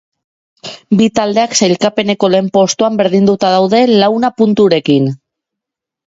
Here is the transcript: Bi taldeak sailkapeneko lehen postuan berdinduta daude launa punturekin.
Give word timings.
Bi 1.01 1.09
taldeak 1.19 1.53
sailkapeneko 1.59 2.31
lehen 2.37 2.47
postuan 2.57 2.97
berdinduta 3.03 3.53
daude 3.59 3.83
launa 3.99 4.33
punturekin. 4.43 5.13